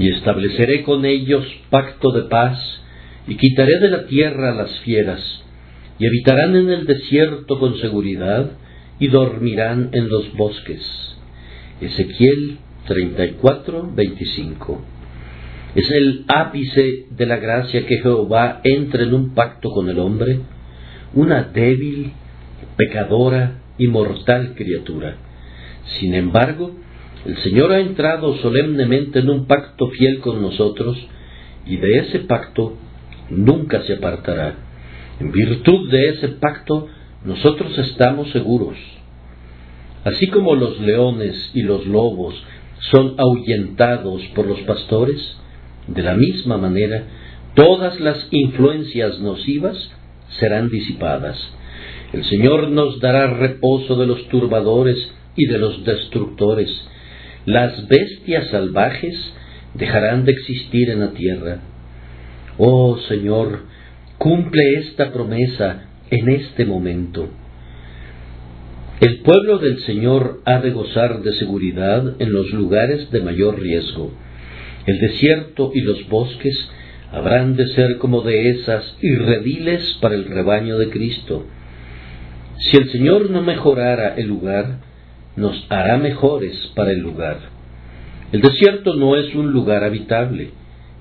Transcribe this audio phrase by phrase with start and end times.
[0.00, 2.58] Y estableceré con ellos pacto de paz,
[3.28, 5.20] y quitaré de la tierra las fieras,
[5.98, 8.50] y habitarán en el desierto con seguridad,
[8.98, 10.80] y dormirán en los bosques.
[11.82, 12.56] Ezequiel
[12.86, 14.82] 34, 25.
[15.74, 20.40] Es el ápice de la gracia que Jehová entre en un pacto con el hombre,
[21.12, 22.12] una débil,
[22.76, 25.16] pecadora y mortal criatura.
[25.98, 26.74] Sin embargo,
[27.26, 30.96] el Señor ha entrado solemnemente en un pacto fiel con nosotros,
[31.66, 32.76] y de ese pacto
[33.28, 34.56] nunca se apartará.
[35.20, 36.88] En virtud de ese pacto,
[37.24, 38.76] nosotros estamos seguros.
[40.04, 42.34] Así como los leones y los lobos
[42.90, 45.36] son ahuyentados por los pastores,
[45.86, 47.04] de la misma manera,
[47.54, 49.76] todas las influencias nocivas
[50.38, 51.36] serán disipadas.
[52.12, 54.96] El Señor nos dará reposo de los turbadores
[55.36, 56.70] y de los destructores.
[57.46, 59.14] Las bestias salvajes
[59.74, 61.58] dejarán de existir en la tierra.
[62.58, 63.60] Oh Señor,
[64.18, 67.28] cumple esta promesa en este momento.
[69.00, 74.12] El pueblo del Señor ha de gozar de seguridad en los lugares de mayor riesgo.
[74.84, 76.54] El desierto y los bosques
[77.10, 81.46] habrán de ser como dehesas y rediles para el rebaño de Cristo.
[82.58, 84.80] Si el Señor no mejorara el lugar,
[85.36, 87.38] nos hará mejores para el lugar.
[88.32, 90.50] El desierto no es un lugar habitable,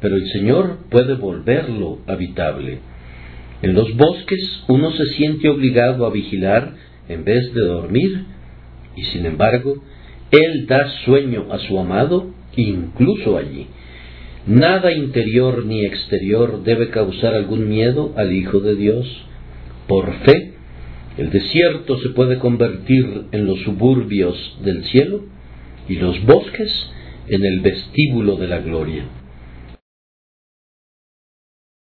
[0.00, 2.80] pero el Señor puede volverlo habitable.
[3.62, 6.74] En los bosques uno se siente obligado a vigilar
[7.08, 8.24] en vez de dormir,
[8.96, 9.82] y sin embargo,
[10.30, 13.66] Él da sueño a su amado incluso allí.
[14.46, 19.06] Nada interior ni exterior debe causar algún miedo al Hijo de Dios.
[19.86, 20.54] Por fe,
[21.18, 25.24] el desierto se puede convertir en los suburbios del cielo
[25.88, 26.70] y los bosques
[27.28, 29.04] en el vestíbulo de la gloria.